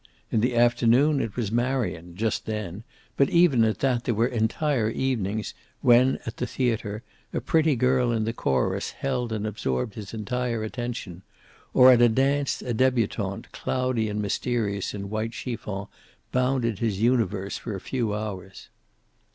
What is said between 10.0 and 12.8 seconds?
entire attention or at a dance a